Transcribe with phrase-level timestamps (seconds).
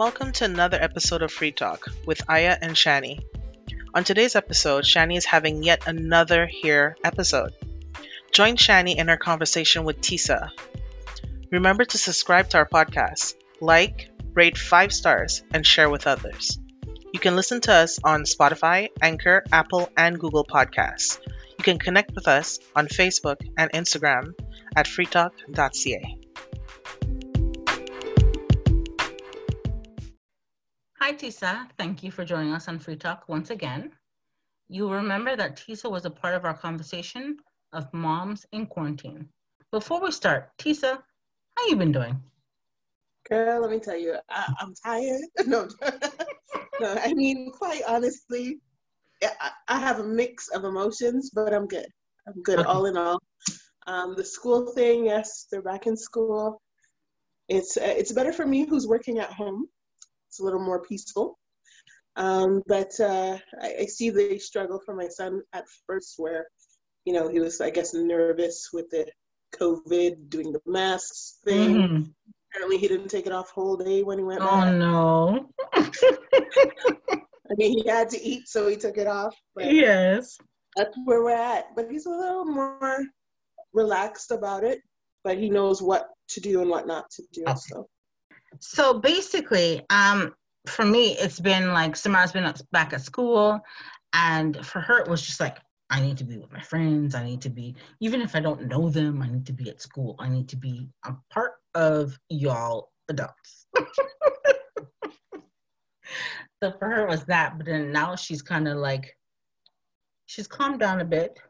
[0.00, 3.22] Welcome to another episode of Free Talk with Aya and Shani.
[3.92, 7.52] On today's episode, Shani is having yet another Here episode.
[8.32, 10.52] Join Shani in her conversation with Tisa.
[11.50, 16.58] Remember to subscribe to our podcast, like, rate five stars, and share with others.
[17.12, 21.20] You can listen to us on Spotify, Anchor, Apple, and Google Podcasts.
[21.58, 24.32] You can connect with us on Facebook and Instagram
[24.74, 26.19] at freetalk.ca.
[31.10, 31.68] Hi, Tisa.
[31.76, 33.90] Thank you for joining us on Free Talk once again.
[34.68, 37.38] You'll remember that Tisa was a part of our conversation
[37.72, 39.28] of moms in quarantine.
[39.72, 41.02] Before we start, Tisa,
[41.56, 42.22] how you been doing?
[43.28, 45.22] Girl, let me tell you, I, am tired.
[45.48, 45.68] No,
[46.80, 48.60] no, I mean, quite honestly,
[49.20, 51.88] I, I, have a mix of emotions, but I'm good.
[52.28, 52.68] I'm good, okay.
[52.68, 53.20] all in all.
[53.88, 56.62] Um, the school thing, yes, they're back in school.
[57.48, 59.66] It's uh, it's better for me who's working at home
[60.30, 61.38] it's a little more peaceful.
[62.16, 66.46] Um, but uh, I, I, see the struggle for my son at first, where
[67.04, 69.06] you know he was, I guess, nervous with the
[69.56, 71.74] COVID, doing the masks thing.
[71.74, 72.02] Mm-hmm.
[72.52, 74.40] Apparently, he didn't take it off whole day when he went.
[74.42, 74.74] Oh back.
[74.74, 75.50] no!
[75.74, 79.34] I mean, he had to eat, so he took it off.
[79.56, 80.36] yes,
[80.76, 81.74] that's where we're at.
[81.74, 83.04] But he's a little more
[83.72, 84.80] relaxed about it,
[85.24, 87.42] but he knows what to do and what not to do.
[87.46, 87.54] Okay.
[87.56, 87.88] So
[88.58, 90.34] so basically, um,
[90.66, 93.60] for me, it's been like Samara's been back at school,
[94.12, 95.58] and for her, it was just like
[95.90, 97.14] I need to be with my friends.
[97.14, 99.82] I need to be, even if I don't know them, I need to be at
[99.82, 100.14] school.
[100.18, 103.66] I need to be a part of y'all adults.
[106.62, 107.56] so for her, was that.
[107.56, 109.16] But then now she's kind of like,
[110.26, 111.40] she's calmed down a bit.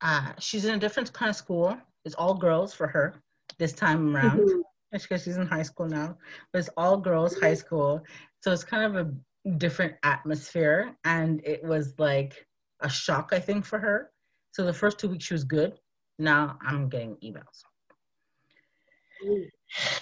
[0.00, 1.76] Uh, she's in a different kind of school.
[2.06, 3.22] It's all girls for her
[3.58, 4.40] this time around.
[4.40, 4.61] Mm-hmm
[4.92, 6.16] because she's in high school now,
[6.52, 8.02] but it's all girls high school.
[8.40, 9.10] So it's kind of a
[9.56, 10.94] different atmosphere.
[11.04, 12.46] And it was like
[12.80, 14.10] a shock, I think, for her.
[14.52, 15.78] So the first two weeks she was good.
[16.18, 17.62] Now I'm getting emails.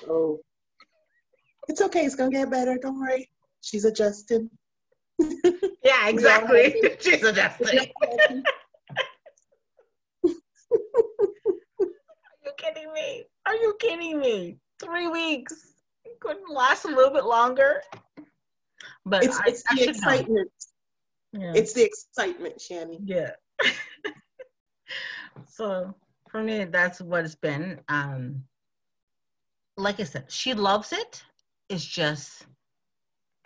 [0.09, 0.41] Oh,
[1.69, 2.04] it's okay.
[2.04, 2.76] It's gonna get better.
[2.78, 3.31] Don't worry.
[3.60, 4.50] She's adjusting.
[5.84, 6.75] yeah, exactly.
[7.00, 7.78] She's adjusting.
[7.78, 7.86] Are
[12.44, 13.25] you kidding me?
[13.47, 14.59] Are you kidding me?
[14.91, 15.73] Three weeks.
[16.05, 17.83] It couldn't last a little bit longer.
[19.06, 20.51] But it's, I, it's I the excitement.
[21.33, 21.53] Yeah.
[21.55, 22.99] It's the excitement, Shani.
[23.05, 23.31] Yeah.
[25.49, 25.95] so
[26.28, 27.81] for me, that's what it's been.
[27.89, 28.43] Um,
[29.77, 31.22] like I said, she loves it.
[31.69, 32.47] It's just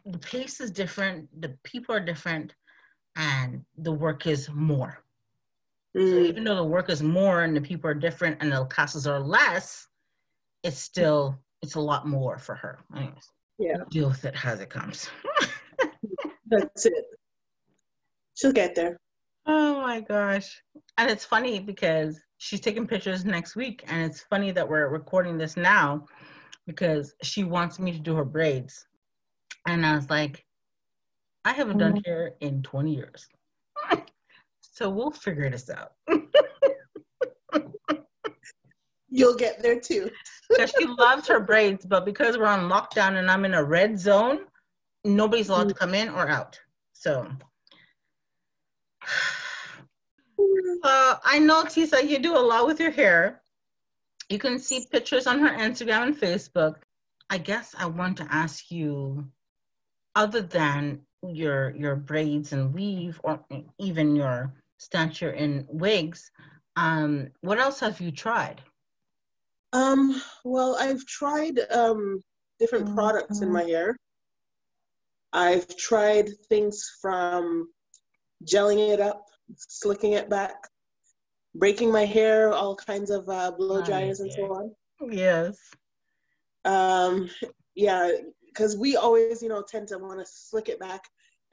[0.06, 2.54] the pace is different, the people are different,
[3.16, 5.02] and the work is more.
[5.96, 6.10] Mm.
[6.10, 9.06] So even though the work is more and the people are different and the classes
[9.06, 9.86] are less,
[10.64, 12.80] it's still it's a lot more for her.
[12.96, 15.08] Anyways, yeah, deal with it as it comes.
[16.46, 17.04] That's it.
[18.34, 18.98] She'll get there.
[19.46, 20.60] Oh my gosh.
[20.98, 23.84] And it's funny because she's taking pictures next week.
[23.86, 26.06] And it's funny that we're recording this now
[26.66, 28.86] because she wants me to do her braids.
[29.66, 30.44] And I was like,
[31.44, 32.10] I haven't done mm-hmm.
[32.10, 33.28] hair in 20 years.
[34.60, 35.92] so we'll figure this out.
[39.14, 40.10] You'll get there too.
[40.50, 43.98] Because she loves her braids, but because we're on lockdown and I'm in a red
[43.98, 44.40] zone,
[45.02, 46.60] nobody's allowed to come in or out.
[46.92, 47.26] So
[50.84, 53.40] uh, I know Tisa, you do a lot with your hair.
[54.28, 56.74] You can see pictures on her Instagram and Facebook.
[57.30, 59.26] I guess I want to ask you,
[60.14, 63.40] other than your your braids and weave, or
[63.78, 66.30] even your stature in wigs,
[66.76, 68.60] um, what else have you tried?
[69.74, 72.22] Um, well, I've tried um,
[72.60, 72.94] different mm-hmm.
[72.94, 73.96] products in my hair.
[75.32, 77.68] I've tried things from
[78.46, 79.26] gelling it up,
[79.56, 80.54] slicking it back,
[81.56, 84.74] breaking my hair, all kinds of uh, blow dryers and so on.
[85.10, 85.58] Yes.
[86.64, 87.28] Um,
[87.74, 88.12] yeah,
[88.46, 91.02] because we always, you know, tend to want to slick it back,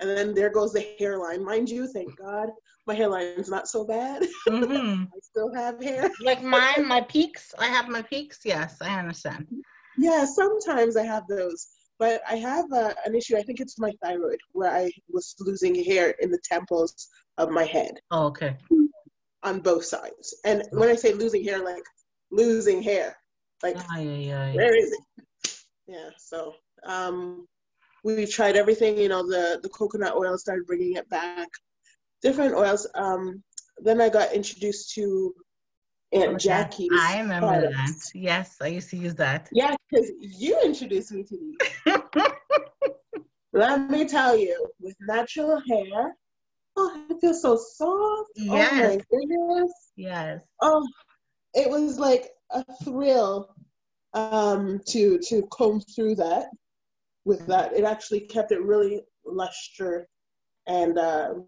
[0.02, 1.46] and then there goes the hairline.
[1.46, 2.50] Mind you, thank God,
[2.88, 4.28] my hairline's not so bad.
[4.50, 5.04] Mm-hmm.
[5.04, 6.10] I still have hair.
[6.24, 7.54] like mine, my peaks.
[7.58, 8.40] I have my peaks.
[8.44, 9.48] Yes, I understand.
[9.98, 11.68] Yeah, sometimes I have those,
[12.00, 13.38] but I have uh, an issue.
[13.38, 17.08] I think it's my thyroid, where I was losing hair in the temples
[17.38, 18.00] of my head.
[18.10, 18.58] Oh, okay.
[19.44, 21.84] On both sides, and when I say losing hair, like
[22.32, 23.16] losing hair,
[23.64, 24.54] like aye, aye, aye.
[24.56, 25.54] where is it?
[25.88, 26.10] Yeah.
[26.18, 26.54] So
[26.86, 27.48] um,
[28.04, 28.98] we tried everything.
[28.98, 31.50] You know, the the coconut oil started bringing it back
[32.22, 32.88] different oils.
[32.96, 33.44] Um,
[33.80, 35.34] then I got introduced to
[36.14, 36.92] Aunt Jackie's.
[36.92, 38.12] I remember products.
[38.12, 38.20] that.
[38.20, 39.50] Yes, I used to use that.
[39.54, 41.96] Yeah, because you introduced me to these.
[43.54, 46.16] Let me tell you, with natural hair,
[46.78, 48.30] oh, it feels so soft.
[48.38, 49.02] Oh my Yes.
[49.12, 49.74] goodness.
[49.96, 50.42] yes.
[50.62, 50.88] Oh,
[51.54, 53.54] it was like a thrill
[54.14, 56.48] um, to to comb through that.
[57.26, 60.08] With that, it actually kept it really luster
[60.68, 61.46] and um,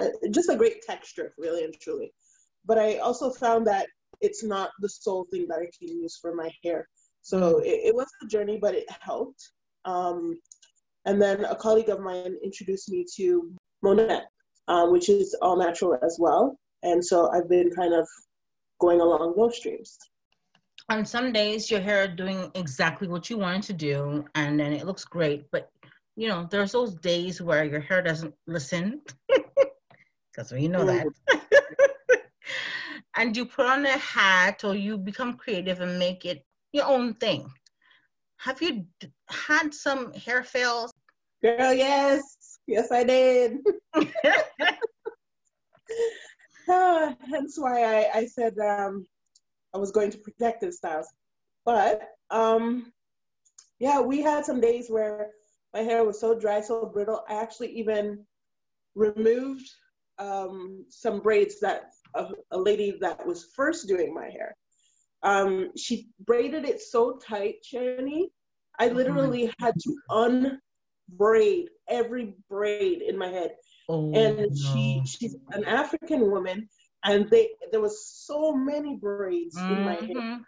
[0.00, 2.12] uh, just a great texture, really and truly.
[2.64, 3.86] But I also found that
[4.20, 6.88] it's not the sole thing that I can use for my hair.
[7.22, 9.50] So it, it was a journey, but it helped.
[9.84, 10.38] Um,
[11.04, 13.52] and then a colleague of mine introduced me to
[13.82, 14.22] Monat,
[14.68, 16.58] uh, which is all natural as well.
[16.82, 18.06] And so I've been kind of
[18.80, 19.98] going along those streams.
[20.88, 24.86] On some days, your hair doing exactly what you wanted to do, and then it
[24.86, 25.50] looks great.
[25.50, 25.70] But
[26.16, 29.02] you know, there's those days where your hair doesn't listen,
[30.32, 31.06] because we know that.
[33.16, 37.14] and you put on a hat, or you become creative and make it your own
[37.14, 37.50] thing.
[38.38, 40.90] Have you d- had some hair fails?
[41.42, 42.58] Girl, yes.
[42.66, 43.58] Yes, I did.
[46.68, 49.06] Ah, hence why I, I said um,
[49.74, 51.08] I was going to protective styles.
[51.64, 52.92] But um,
[53.78, 55.30] yeah, we had some days where
[55.72, 57.24] my hair was so dry, so brittle.
[57.28, 58.24] I actually even
[58.94, 59.68] removed
[60.18, 64.54] um, some braids that a, a lady that was first doing my hair.
[65.22, 68.26] Um, she braided it so tight, Shani.
[68.78, 70.58] I literally had to
[71.10, 73.52] unbraid every braid in my head
[73.88, 76.68] oh, and she she's an African woman,
[77.04, 80.44] and they there was so many braids in my hair, Mhm.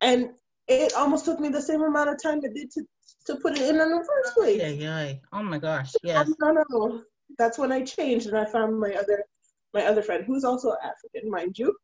[0.00, 0.30] and
[0.68, 2.82] it almost took me the same amount of time it did to
[3.26, 4.60] to put it in in the first place.
[4.60, 5.12] Yeah, yeah.
[5.32, 5.94] Oh my gosh.
[6.02, 6.28] Yes.
[6.40, 7.02] No, no, no.
[7.38, 9.24] That's when I changed, and I found my other
[9.72, 11.74] my other friend, who's also African, mind you.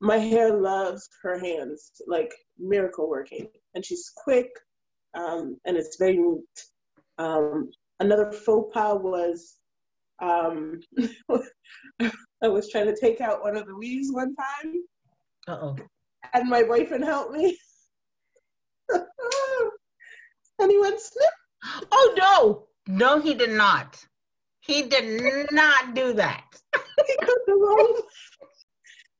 [0.00, 4.50] My hair loves her hands, like miracle working, and she's quick,
[5.14, 6.56] um, and it's very neat.
[7.18, 7.70] Um,
[8.00, 9.58] another faux pas was
[10.20, 10.80] um,
[12.42, 14.74] I was trying to take out one of the weaves one time,
[15.48, 15.76] Uh oh.
[16.32, 17.58] and my boyfriend helped me.
[20.58, 21.30] and he went snip.
[21.90, 22.66] Oh no.
[22.86, 24.04] No, he did not.
[24.60, 26.44] He did not do that.
[27.06, 28.02] He cut the wrong.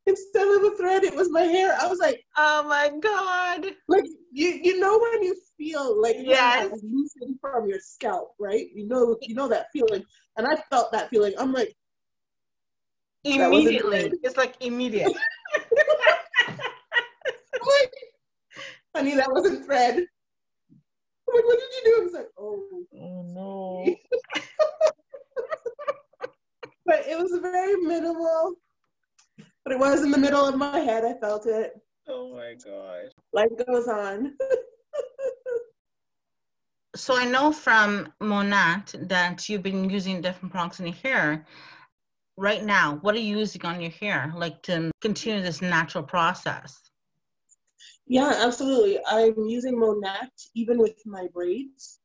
[0.06, 1.76] Instead of a thread, it was my hair.
[1.80, 3.66] I was like, Oh my god.
[3.88, 6.72] like you, you know when you feel like your Yes.
[6.72, 8.66] is loosened from your scalp, right?
[8.74, 10.04] You know, you know that feeling,
[10.36, 11.34] and I felt that feeling.
[11.38, 11.74] I'm like,
[13.24, 14.12] Immediately.
[14.22, 15.06] It's like immediate.
[15.06, 15.12] I'm
[17.66, 17.90] like,
[18.96, 19.94] honey, that wasn't thread.
[19.96, 22.00] I'm like, what did you do?
[22.00, 22.68] I was like, oh.
[23.00, 23.96] Oh no.
[26.86, 28.56] But it was very minimal.
[29.64, 31.02] But it was in the middle of my head.
[31.02, 31.72] I felt it.
[32.06, 33.10] Oh my gosh.
[33.32, 34.36] Life goes on.
[36.94, 41.46] So I know from Monat that you've been using different products in your hair.
[42.36, 46.78] Right now, what are you using on your hair, like to continue this natural process?
[48.06, 48.98] Yeah, absolutely.
[49.06, 51.98] I'm using Monat even with my braids.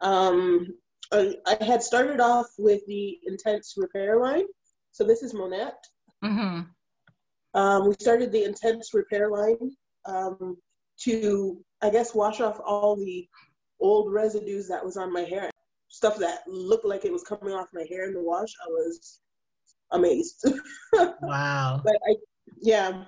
[0.00, 0.74] Um,
[1.12, 4.46] I, I had started off with the Intense Repair line.
[4.92, 5.74] So this is Monat.
[6.24, 6.60] Mm-hmm.
[7.54, 9.72] Um, we started the Intense Repair line
[10.04, 10.56] um,
[11.00, 13.28] to, I guess, wash off all the
[13.80, 15.50] old residues that was on my hair.
[15.88, 18.52] Stuff that looked like it was coming off my hair in the wash.
[18.66, 19.20] I was
[19.92, 20.44] amazed.
[21.22, 21.80] Wow.
[21.84, 22.14] but I,
[22.60, 23.04] yeah,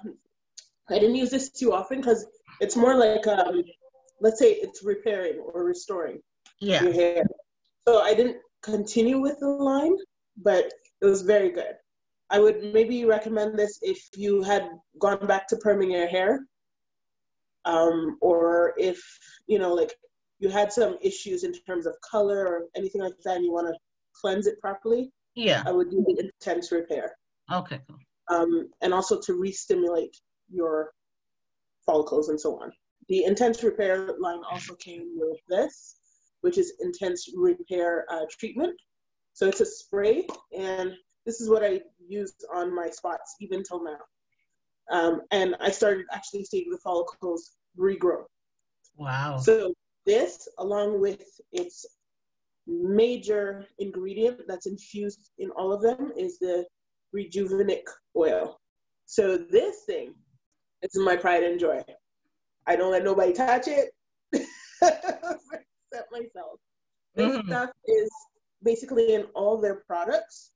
[0.88, 2.26] I didn't use this too often because
[2.60, 3.62] it's more like, um,
[4.20, 6.20] let's say it's repairing or restoring
[6.60, 6.82] Yeah.
[6.82, 7.24] your hair.
[7.86, 9.96] So I didn't continue with the line,
[10.36, 11.74] but it was very good.
[12.30, 14.68] I would maybe recommend this if you had
[15.00, 16.46] gone back to perming your hair,
[17.64, 19.00] um, or if
[19.46, 19.92] you know, like
[20.40, 23.68] you had some issues in terms of color or anything like that, and you want
[23.68, 23.74] to
[24.20, 25.12] cleanse it properly.
[25.34, 25.62] Yeah.
[25.66, 27.14] I would do the intense repair,
[27.52, 27.80] Okay.
[27.86, 27.98] Cool.
[28.36, 30.16] um, and also to re-stimulate
[30.50, 30.92] your
[31.86, 32.72] follicles and so on.
[33.08, 35.96] The intense repair line also came with this,
[36.40, 38.74] which is intense repair uh, treatment.
[39.34, 40.92] So it's a spray, and
[41.26, 43.98] this is what I use on my spots even till now.
[44.90, 48.24] Um, and I started actually seeing the follicles regrow.
[48.96, 49.38] Wow.
[49.38, 49.72] So
[50.06, 51.86] this, along with its
[52.66, 56.66] major ingredient that's infused in all of them, is the
[57.12, 58.60] Rejuvenique oil.
[59.06, 60.14] So this thing
[60.82, 61.82] is my pride and joy.
[62.66, 63.90] I don't let nobody touch it
[64.32, 66.60] except myself.
[67.16, 67.46] This Mhm.
[67.46, 68.10] stuff is
[68.62, 70.52] basically in all their products,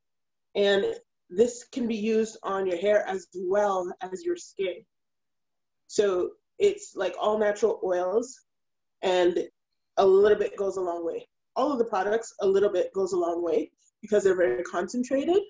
[0.54, 0.84] and
[1.30, 4.84] this can be used on your hair as well as your skin.
[5.88, 8.40] So it's like all natural oils
[9.04, 9.38] and
[9.98, 11.28] a little bit goes a long way.
[11.54, 13.70] All of the products, a little bit goes a long way
[14.02, 15.40] because they're very concentrated.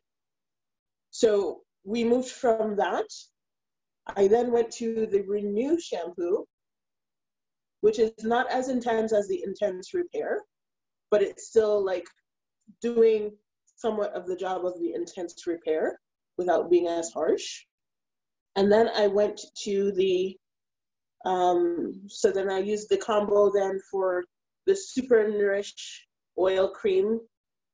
[1.11, 3.07] So we moved from that.
[4.17, 6.45] I then went to the Renew shampoo,
[7.81, 10.43] which is not as intense as the Intense Repair,
[11.11, 12.07] but it's still like
[12.83, 13.33] doing
[13.77, 15.99] somewhat of the job of the Intense Repair
[16.37, 17.65] without being as harsh.
[18.57, 20.37] And then I went to the,
[21.25, 24.25] um, so then I used the combo then for
[24.67, 26.07] the Super Nourish
[26.39, 27.21] Oil Cream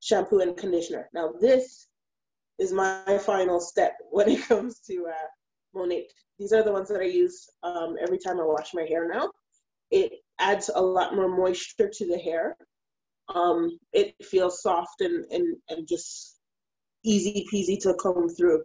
[0.00, 1.09] Shampoo and Conditioner.
[1.12, 1.88] Now this
[2.59, 6.04] is my final step when it comes to uh, Monat.
[6.38, 9.30] These are the ones that I use um, every time I wash my hair now.
[9.90, 12.57] It adds a lot more moisture to the hair.
[13.35, 16.38] Um, it feels soft and, and, and just
[17.04, 18.62] easy peasy to comb through.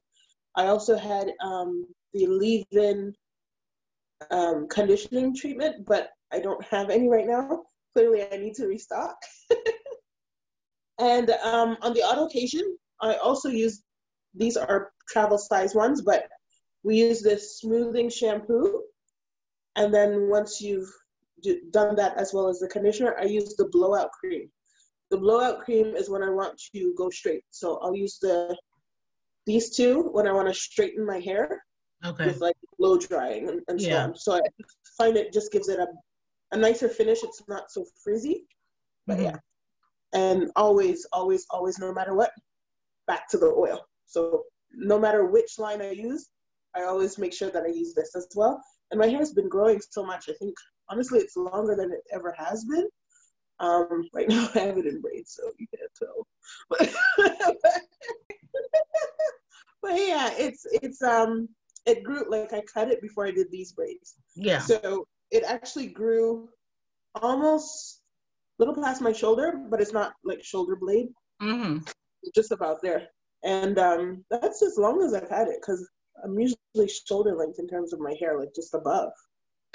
[0.55, 3.13] I also had um, the leave-in
[4.31, 7.63] um, conditioning treatment, but I don't have any right now.
[7.93, 9.17] Clearly, I need to restock.
[11.00, 13.84] and um, on the odd occasion, I also use
[14.34, 16.27] these are travel size ones, but
[16.84, 18.84] we use this smoothing shampoo.
[19.75, 20.91] And then once you've
[21.41, 24.50] do, done that as well as the conditioner, I use the blowout cream.
[25.12, 27.43] The blowout cream is when I want to go straight.
[27.50, 28.55] So I'll use the
[29.45, 31.63] these two when I want to straighten my hair
[32.05, 32.25] Okay.
[32.27, 34.15] with like blow drying and, and so on.
[34.15, 34.41] So I
[34.97, 35.88] find it just gives it a,
[36.51, 37.24] a nicer finish.
[37.24, 38.45] It's not so frizzy.
[39.07, 39.24] But Mhm.
[39.24, 39.38] yeah.
[40.13, 42.31] And always, always, always, no matter what,
[43.07, 43.85] back to the oil.
[44.05, 46.29] So no matter which line I use,
[46.75, 48.62] I always make sure that I use this as well.
[48.91, 50.29] And my hair has been growing so much.
[50.29, 50.53] I think
[50.89, 52.88] honestly it's longer than it ever has been.
[53.59, 56.27] Um, right now I have it in braids, so you can't tell.
[56.69, 56.93] But,
[59.81, 61.47] but yeah, it's it's um
[61.85, 64.15] it grew like I cut it before I did these braids.
[64.35, 64.59] Yeah.
[64.59, 66.49] So it actually grew
[67.15, 68.01] almost
[68.59, 71.07] a little past my shoulder, but it's not like shoulder blade,
[71.39, 71.79] hmm
[72.33, 73.07] just about there.
[73.43, 75.87] And um, that's as long as I've had it because
[76.23, 79.11] I'm usually shoulder length in terms of my hair, like just above,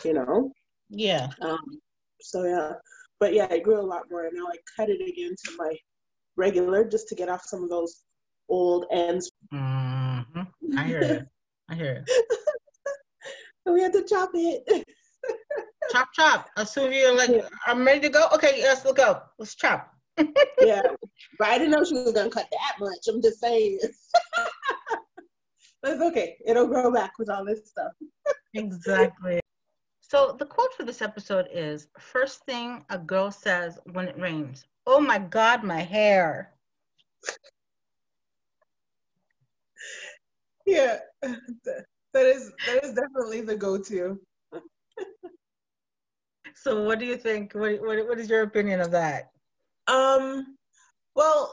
[0.05, 0.53] you know.
[0.89, 1.29] Yeah.
[1.41, 1.81] Um,
[2.21, 2.73] so yeah,
[3.21, 5.77] but yeah, it grew a lot more, and now I cut it again to my
[6.37, 8.03] regular just to get off some of those
[8.49, 9.31] old ends.
[9.53, 10.21] hmm
[10.77, 11.29] I hear it.
[11.71, 12.11] I hear it.
[13.67, 14.87] We had to chop it.
[15.93, 16.49] Chop, chop.
[16.57, 18.29] As soon as you're like, I'm ready to go.
[18.35, 19.23] Okay, yes, let's go.
[19.39, 19.93] Let's chop.
[20.61, 20.83] yeah,
[21.39, 22.99] but I didn't know she was gonna cut that much.
[23.09, 23.81] I'm just saying.
[25.83, 26.37] but it's okay.
[26.47, 27.93] It'll grow back with all this stuff.
[28.55, 29.41] Exactly.
[30.01, 34.65] So the quote for this episode is first thing a girl says when it rains.
[34.87, 36.55] Oh my God, my hair.
[40.71, 44.19] Yeah, that is that is definitely the go-to.
[46.55, 47.55] So what do you think?
[47.55, 49.31] What, what, what is your opinion of that?
[49.87, 50.57] Um,
[51.15, 51.53] well,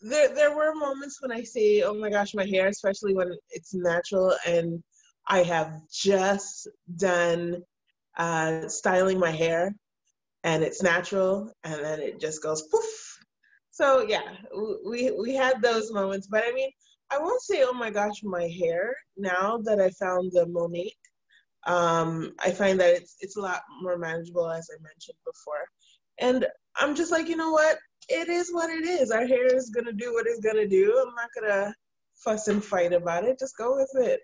[0.00, 3.74] there there were moments when I say, "Oh my gosh, my hair," especially when it's
[3.74, 4.82] natural and
[5.28, 7.62] I have just done
[8.16, 9.74] uh, styling my hair,
[10.44, 13.18] and it's natural, and then it just goes poof.
[13.70, 14.36] So yeah,
[14.86, 16.70] we we had those moments, but I mean,
[17.12, 20.96] I won't say, "Oh my gosh, my hair." Now that I found the Monique,
[21.66, 25.68] um, I find that it's it's a lot more manageable, as I mentioned before,
[26.18, 27.78] and I'm just like, you know what?
[28.08, 29.10] It is what it is.
[29.10, 31.04] Our hair is gonna do what it's gonna do.
[31.06, 31.74] I'm not gonna
[32.14, 33.38] fuss and fight about it.
[33.38, 34.20] Just go with it.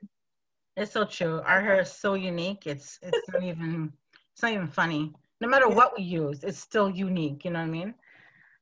[0.77, 1.43] It's so true.
[1.45, 2.67] Our hair is so unique.
[2.67, 3.93] It's it's not even
[4.33, 5.13] it's not even funny.
[5.41, 7.45] No matter what we use, it's still unique.
[7.45, 7.95] You know what I mean?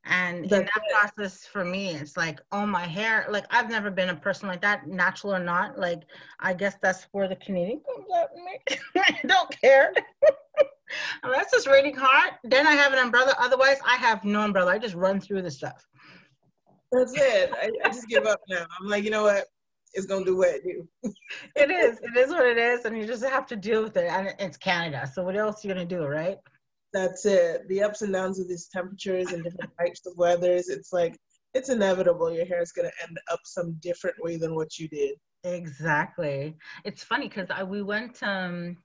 [0.09, 0.83] And in That's that
[1.15, 3.27] process, for me, it's like, oh, my hair.
[3.29, 5.79] Like I've never been a person like that, natural or not.
[5.79, 6.03] Like
[6.41, 8.79] I guess that's where the Canadian comes out me.
[8.97, 9.93] I don't care.
[11.25, 13.35] Unless it's raining hard, then I have an umbrella.
[13.39, 14.73] Otherwise, I have no umbrella.
[14.73, 15.85] I just run through the stuff.
[16.93, 17.51] That's it.
[17.53, 18.65] I, I just give up now.
[18.81, 19.47] I'm like, you know what?
[19.95, 20.89] It's gonna do what it do.
[21.57, 21.99] It is.
[22.03, 24.09] It is what it is, and you just have to deal with it.
[24.09, 26.37] And it's Canada, so what else are you gonna do, right?
[26.97, 27.69] That's it.
[27.69, 30.71] The ups and downs of these temperatures and different types of weathers.
[30.71, 31.15] It's like
[31.53, 32.33] it's inevitable.
[32.33, 35.17] Your hair is gonna end up some different way than what you did.
[35.45, 36.57] Exactly.
[36.85, 38.79] It's funny because I we went um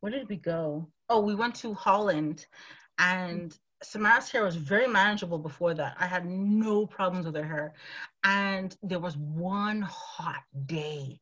[0.00, 0.86] where did we go?
[1.08, 2.44] Oh, we went to Holland
[2.98, 5.96] and Samara's hair was very manageable before that.
[5.98, 7.72] I had no problems with her hair.
[8.22, 11.18] And there was one hot day.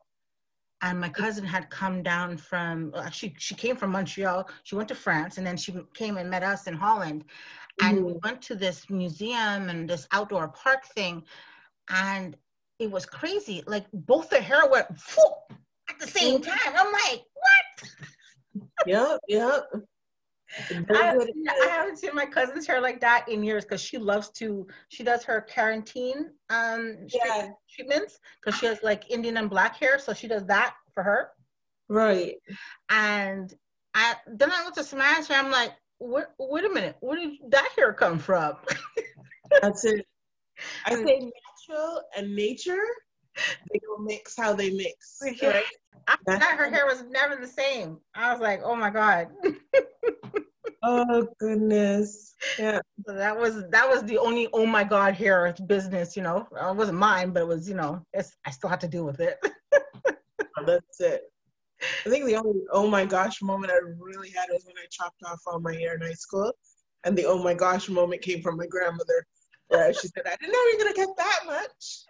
[0.86, 4.48] And my cousin had come down from actually she came from Montreal.
[4.62, 7.24] She went to France and then she came and met us in Holland.
[7.80, 8.22] And we Mhm.
[8.22, 11.24] went to this museum and this outdoor park thing.
[11.88, 12.36] And
[12.78, 13.64] it was crazy.
[13.66, 14.86] Like both their hair went
[15.90, 16.72] at the same time.
[16.80, 17.66] I'm like, what?
[18.86, 19.64] Yep, yep.
[20.70, 24.66] I, I, haven't seen my cousin's hair like that in years because she loves to.
[24.88, 27.48] She does her quarantine um yeah.
[27.68, 31.30] treatments because she has like Indian and black hair, so she does that for her.
[31.88, 32.36] Right.
[32.88, 33.52] And
[33.94, 35.30] I then I went to smash.
[35.30, 38.56] And I'm like, wait, wait a minute, where did that hair come from?
[39.62, 40.06] That's it.
[40.86, 41.30] I say
[41.68, 42.82] natural and nature,
[43.72, 45.18] they will mix how they mix.
[45.22, 45.64] Right?
[46.08, 47.98] After that, her hair was never the same.
[48.14, 49.28] I was like, oh my god.
[50.82, 52.34] oh goodness.
[52.58, 52.80] Yeah.
[53.06, 56.16] So that was that was the only oh my god hair business.
[56.16, 58.88] You know, it wasn't mine, but it was you know, it's I still had to
[58.88, 59.38] deal with it.
[60.66, 61.22] That's it.
[62.06, 65.22] I think the only oh my gosh moment I really had was when I chopped
[65.24, 66.52] off all my hair in high school.
[67.04, 69.26] And the oh my gosh moment came from my grandmother,
[69.68, 72.04] where she said, I didn't know you were going to get that much.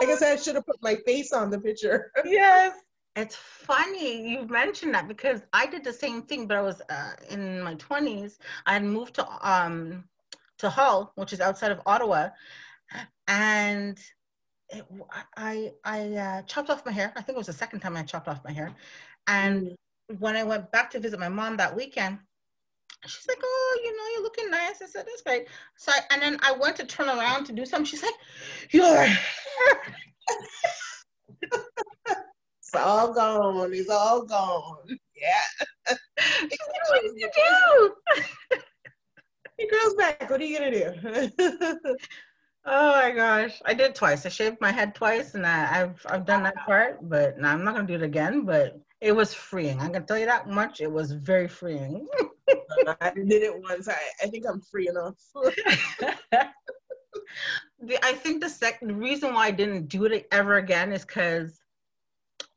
[0.00, 2.12] I guess I should have put my face on the picture.
[2.24, 2.76] yes.
[3.16, 7.12] It's funny you mentioned that because I did the same thing, but I was uh,
[7.30, 8.38] in my 20s.
[8.64, 10.04] I had moved to um,
[10.58, 12.28] to Hull, which is outside of Ottawa,
[13.26, 13.98] and
[14.70, 14.84] it,
[15.36, 17.12] I I uh, chopped off my hair.
[17.16, 18.72] I think it was the second time I chopped off my hair,
[19.26, 19.74] and
[20.18, 22.18] when I went back to visit my mom that weekend,
[23.06, 26.22] she's like, "Oh, you know, you're looking nice." I said, "That's great." So, I, and
[26.22, 27.84] then I went to turn around to do something.
[27.84, 28.14] She's like,
[28.70, 29.18] "Your hair."
[31.42, 33.72] It's all gone.
[33.72, 34.98] It's all gone.
[35.16, 35.96] Yeah.
[36.88, 37.94] what you do?
[39.58, 40.30] It grows back.
[40.30, 41.96] What are you gonna do?
[42.70, 44.26] Oh my gosh, I did twice.
[44.26, 47.64] I shaved my head twice, and I, have I've done that part, but now I'm
[47.64, 48.44] not gonna do it again.
[48.44, 49.80] But it was freeing.
[49.80, 50.82] I can tell you that much.
[50.82, 52.06] It was very freeing.
[53.00, 53.88] I did it once.
[53.88, 55.14] I, I think I'm free enough.
[57.80, 61.60] the, I think the second reason why I didn't do it ever again is because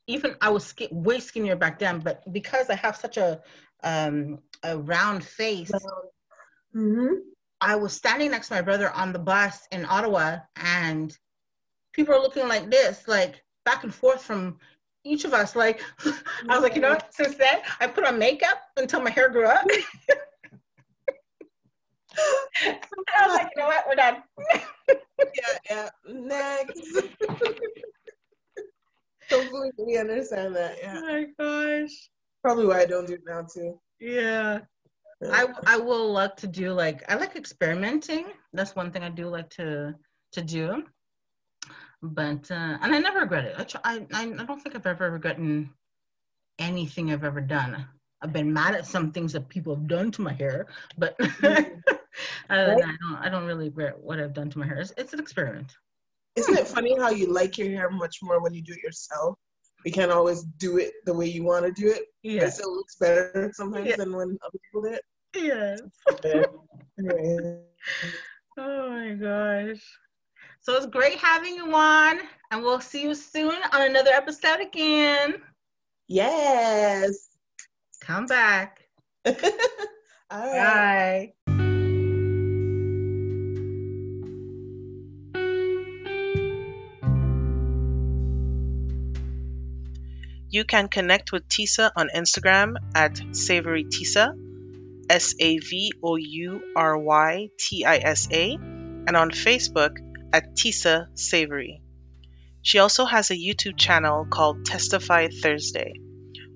[0.06, 3.40] even I was sk- way skinnier back then, but because I have such a
[3.84, 5.70] um, a round face.
[6.74, 7.14] Mm-hmm
[7.62, 11.16] I was standing next to my brother on the bus in Ottawa, and
[11.92, 14.58] people are looking like this, like back and forth from
[15.04, 15.54] each of us.
[15.54, 19.28] Like, I was like, you know, since then, I put on makeup until my hair
[19.30, 19.64] grew up.
[22.64, 24.22] I was like, you know what, we're done.
[25.18, 25.88] yeah, yeah.
[26.08, 26.82] Next.
[29.28, 30.78] Completely understand that.
[30.80, 30.94] Yeah.
[30.96, 32.10] Oh my gosh.
[32.42, 33.78] Probably why I don't do it now too.
[34.00, 34.60] Yeah.
[35.30, 38.26] I I will like to do like I like experimenting.
[38.52, 39.94] That's one thing I do like to
[40.32, 40.84] to do.
[42.02, 43.54] But uh, and I never regret it.
[43.56, 45.68] I, try, I I don't think I've ever regretted
[46.58, 47.86] anything I've ever done.
[48.20, 50.66] I've been mad at some things that people have done to my hair,
[50.98, 51.16] but
[52.50, 52.52] mm-hmm.
[52.52, 54.80] I don't I don't really regret what I've done to my hair.
[54.80, 55.76] It's, it's an experiment.
[56.36, 59.38] Isn't it funny how you like your hair much more when you do it yourself?
[59.84, 62.04] We can't always do it the way you want to do it.
[62.22, 62.44] Yeah.
[62.44, 63.96] It still looks better sometimes yeah.
[63.96, 65.02] than when other people do it.
[65.34, 65.80] Yes.
[68.58, 69.82] oh my gosh.
[70.60, 72.20] So it's great having you on,
[72.52, 75.42] and we'll see you soon on another episode again.
[76.06, 77.30] Yes.
[78.00, 78.86] Come back.
[79.26, 79.34] All
[80.30, 80.30] right.
[80.30, 81.32] Bye.
[90.52, 94.36] You can connect with Tisa on Instagram at SavouryTisa,
[95.08, 99.96] S A V O U R Y T I S A, and on Facebook
[100.30, 101.80] at Tisa Savoury.
[102.60, 105.94] She also has a YouTube channel called Testify Thursday,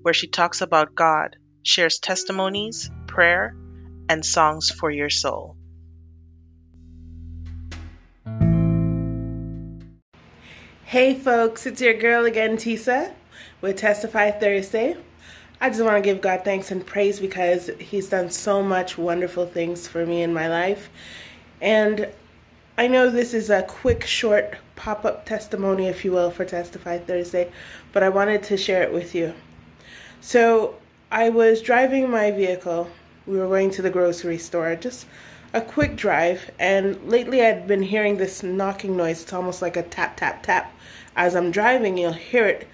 [0.03, 3.55] where she talks about God, shares testimonies, prayer,
[4.07, 5.57] and songs for your soul.
[10.85, 13.11] Hey folks, it's your girl again, Tisa,
[13.61, 14.97] with Testify Thursday.
[15.59, 19.45] I just want to give God thanks and praise because He's done so much wonderful
[19.45, 20.89] things for me in my life.
[21.61, 22.07] And
[22.77, 26.99] I know this is a quick, short pop up testimony, if you will, for Testify
[26.99, 27.51] Thursday,
[27.91, 29.33] but I wanted to share it with you.
[30.21, 30.75] So
[31.11, 32.89] I was driving my vehicle.
[33.25, 35.07] We were going to the grocery store, just
[35.53, 36.51] a quick drive.
[36.59, 39.23] And lately I'd been hearing this knocking noise.
[39.23, 40.71] It's almost like a tap, tap, tap.
[41.15, 42.67] As I'm driving, you'll hear it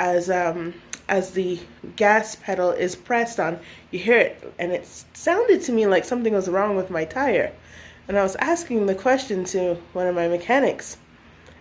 [0.00, 0.72] as um,
[1.08, 1.60] as the
[1.96, 3.58] gas pedal is pressed on,
[3.90, 7.52] you hear it, and it sounded to me like something was wrong with my tire.
[8.08, 10.96] And I was asking the question to one of my mechanics,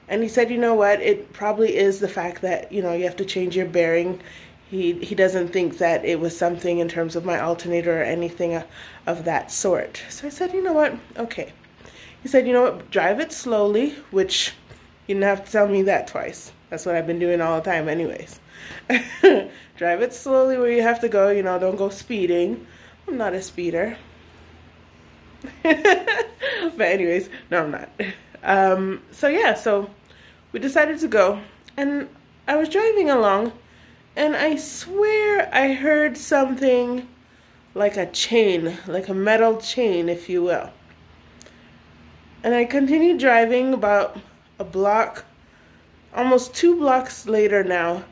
[0.07, 3.03] and he said, you know what, it probably is the fact that, you know, you
[3.03, 4.21] have to change your bearing.
[4.69, 8.63] He, he doesn't think that it was something in terms of my alternator or anything
[9.05, 10.01] of that sort.
[10.09, 11.51] So I said, you know what, okay.
[12.23, 14.53] He said, you know what, drive it slowly, which
[15.09, 16.51] You didn't have to tell me that twice.
[16.69, 18.39] That's what I've been doing all the time, anyways.
[19.77, 21.29] Drive it slowly where you have to go.
[21.29, 22.65] You know, don't go speeding.
[23.07, 23.97] I'm not a speeder.
[25.63, 27.89] but anyways, no, I'm not.
[28.43, 29.89] Um, so yeah, so
[30.51, 31.41] we decided to go,
[31.77, 32.07] and
[32.47, 33.53] I was driving along,
[34.15, 37.07] and I swear I heard something
[37.73, 40.71] like a chain, like a metal chain, if you will.
[42.43, 44.19] And I continued driving about
[44.59, 45.25] a block,
[46.15, 48.03] almost two blocks later now.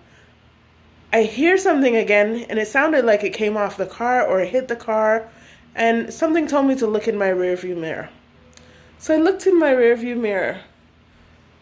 [1.11, 4.67] I hear something again, and it sounded like it came off the car or hit
[4.67, 5.29] the car
[5.77, 8.09] and something told me to look in my rearview mirror.
[8.97, 10.61] So I looked in my rearview mirror,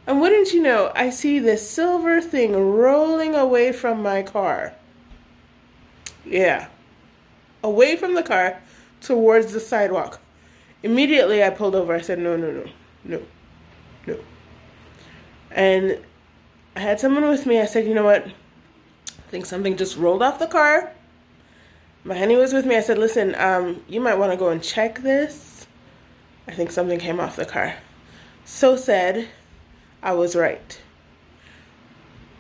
[0.08, 4.74] and wouldn't you know, I see this silver thing rolling away from my car.
[6.26, 6.68] Yeah,
[7.62, 8.62] away from the car
[9.02, 10.22] towards the sidewalk.
[10.82, 11.94] Immediately I pulled over.
[11.94, 12.70] I said, No, no, no,
[13.04, 13.22] no,
[14.08, 14.18] no.
[15.52, 16.00] And
[16.76, 17.60] I had someone with me.
[17.60, 18.26] I said, You know what?
[18.28, 20.92] I think something just rolled off the car
[22.06, 22.78] my honey was with me.
[22.78, 25.66] I said, listen, um, you might want to go and check this.
[26.48, 27.76] I think something came off the car.
[28.46, 29.28] So said,
[30.04, 30.80] I was right.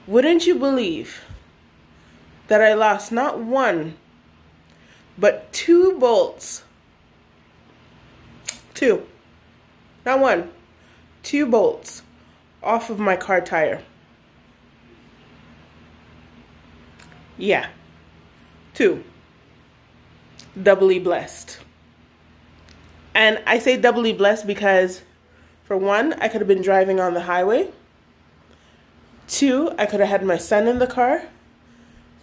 [0.05, 1.23] Wouldn't you believe
[2.47, 3.97] that I lost not one,
[5.17, 6.63] but two bolts?
[8.75, 9.07] Two.
[10.05, 10.51] Not one.
[11.23, 12.03] Two bolts
[12.61, 13.81] off of my car tire.
[17.37, 17.67] Yeah.
[18.73, 19.03] Two
[20.61, 21.59] doubly blessed.
[23.13, 25.01] And I say doubly blessed because,
[25.63, 27.69] for one, I could have been driving on the highway.
[29.27, 31.23] Two, I could have had my son in the car.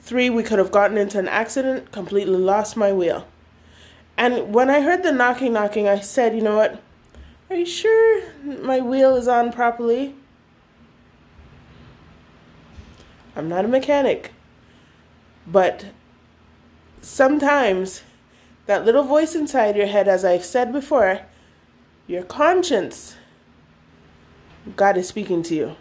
[0.00, 3.26] Three, we could have gotten into an accident, completely lost my wheel.
[4.16, 6.82] And when I heard the knocking, knocking, I said, you know what?
[7.48, 10.14] Are you sure my wheel is on properly?
[13.34, 14.32] I'm not a mechanic.
[15.46, 15.86] But
[17.00, 18.02] sometimes
[18.66, 21.22] that little voice inside your head, as I've said before,
[22.06, 23.16] your conscience,
[24.76, 25.76] God is speaking to you.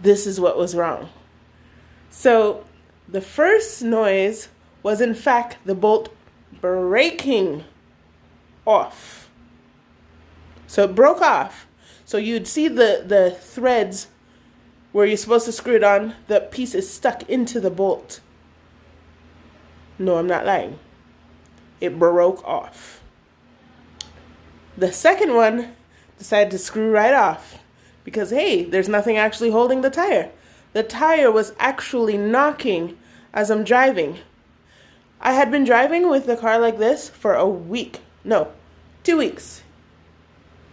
[0.00, 1.08] This is what was wrong.
[2.10, 2.64] So
[3.08, 4.48] the first noise
[4.82, 6.14] was, in fact, the bolt
[6.60, 7.64] breaking
[8.66, 9.28] off.
[10.66, 11.66] So it broke off.
[12.04, 14.08] So you'd see the, the threads
[14.92, 18.20] where you're supposed to screw it on, the piece is stuck into the bolt.
[19.98, 20.78] No, I'm not lying
[21.80, 23.00] it broke off.
[24.76, 25.74] The second one
[26.18, 27.58] decided to screw right off
[28.04, 30.30] because, hey, there's nothing actually holding the tire.
[30.72, 32.96] The tire was actually knocking
[33.32, 34.18] as I'm driving.
[35.20, 38.00] I had been driving with the car like this for a week.
[38.22, 38.52] No,
[39.02, 39.62] two weeks.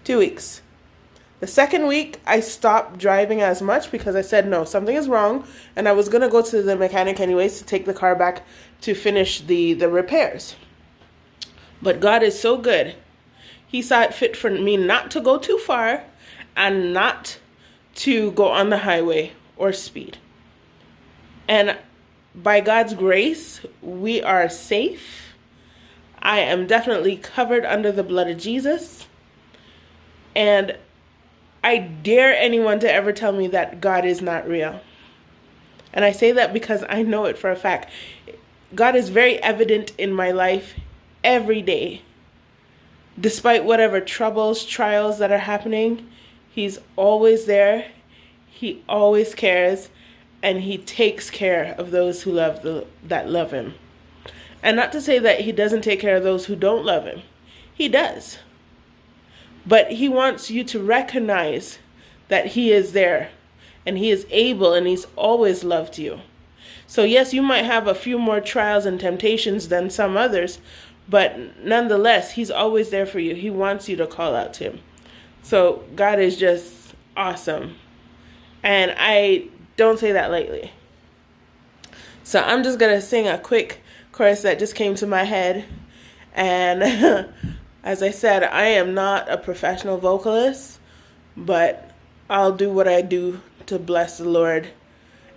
[0.04, 0.62] Two weeks.
[1.44, 5.46] The second week, I stopped driving as much because I said, no, something is wrong.
[5.76, 8.46] And I was going to go to the mechanic anyways to take the car back
[8.80, 10.56] to finish the, the repairs.
[11.82, 12.96] But God is so good.
[13.68, 16.06] He saw it fit for me not to go too far
[16.56, 17.40] and not
[17.96, 20.20] to go on the highway or speed.
[21.50, 21.78] And
[22.34, 25.34] by God's grace, we are safe.
[26.20, 29.08] I am definitely covered under the blood of Jesus.
[30.34, 30.78] And
[31.64, 34.82] I dare anyone to ever tell me that God is not real.
[35.94, 37.92] And I say that because I know it for a fact.
[38.76, 40.74] God is very evident in my life
[41.24, 42.02] every day.
[43.20, 46.10] Despite whatever troubles, trials that are happening,
[46.54, 47.88] He's always there.
[48.48, 49.90] He always cares
[50.44, 53.74] and he takes care of those who love the, that love him.
[54.62, 57.24] And not to say that he doesn't take care of those who don't love him.
[57.74, 58.38] He does.
[59.66, 61.80] But he wants you to recognize
[62.28, 63.30] that he is there
[63.86, 66.22] and he is able and he's always loved you.
[66.88, 70.60] So yes, you might have a few more trials and temptations than some others,
[71.08, 73.36] but nonetheless, He's always there for you.
[73.36, 74.80] He wants you to call out to Him.
[75.42, 77.76] So God is just awesome.
[78.62, 80.72] And I don't say that lightly.
[82.24, 85.66] So I'm just going to sing a quick chorus that just came to my head.
[86.34, 87.34] And
[87.84, 90.80] as I said, I am not a professional vocalist,
[91.36, 91.92] but
[92.30, 94.70] I'll do what I do to bless the Lord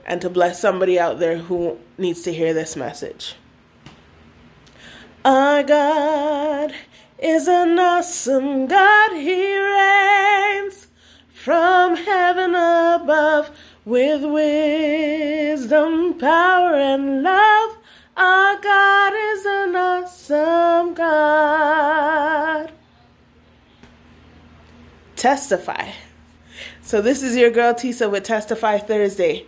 [0.04, 3.34] and to bless somebody out there who needs to hear this message.
[5.24, 6.72] Our God
[7.18, 9.12] is an awesome God.
[9.12, 10.86] He reigns
[11.28, 13.50] from heaven above
[13.84, 17.78] with wisdom, power, and love.
[18.16, 22.35] Our God is an awesome God.
[25.26, 25.90] Testify.
[26.82, 29.44] So, this is your girl Tisa with Testify Thursday.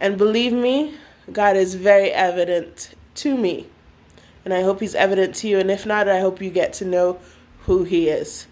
[0.00, 0.94] And believe me,
[1.30, 3.66] God is very evident to me.
[4.46, 5.58] And I hope He's evident to you.
[5.58, 7.18] And if not, I hope you get to know
[7.66, 8.46] who He is.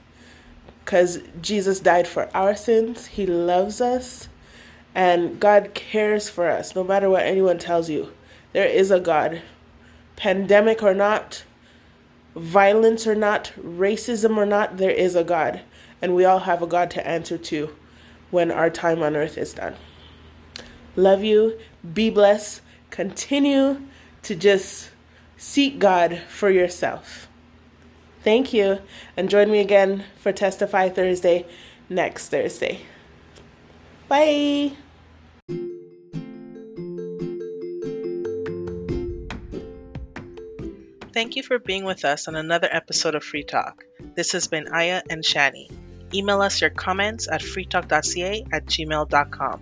[0.84, 4.28] Because Jesus died for our sins, He loves us,
[4.94, 8.12] and God cares for us, no matter what anyone tells you.
[8.52, 9.40] There is a God.
[10.16, 11.44] Pandemic or not,
[12.36, 15.62] violence or not, racism or not, there is a God.
[16.00, 17.74] And we all have a God to answer to
[18.30, 19.74] when our time on earth is done.
[20.96, 21.58] Love you.
[21.94, 22.60] Be blessed.
[22.90, 23.82] Continue
[24.22, 24.90] to just
[25.36, 27.28] seek God for yourself.
[28.22, 28.80] Thank you.
[29.16, 31.46] And join me again for Testify Thursday
[31.88, 32.80] next Thursday.
[34.08, 34.72] Bye.
[41.12, 43.84] Thank you for being with us on another episode of Free Talk.
[44.14, 45.87] This has been Aya and Shani.
[46.12, 49.60] Email us your comments at freetalk.ca at gmail.com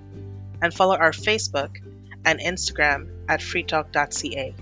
[0.62, 1.78] and follow our Facebook
[2.24, 4.54] and Instagram at freetalk.ca.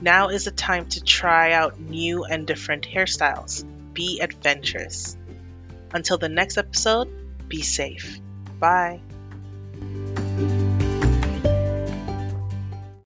[0.00, 3.64] Now is the time to try out new and different hairstyles.
[3.92, 5.16] Be adventurous.
[5.92, 7.08] Until the next episode,
[7.48, 8.20] be safe.
[8.58, 9.00] Bye.